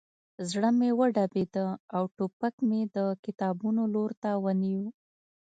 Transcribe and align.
زړه 0.49 0.69
مې 0.79 0.89
وډبېده 0.99 1.67
او 1.95 2.03
ټوپک 2.15 2.55
مې 2.69 2.81
د 2.95 2.97
کتابونو 3.23 3.81
لور 3.93 4.11
ته 4.23 4.29
ونیو 4.43 4.83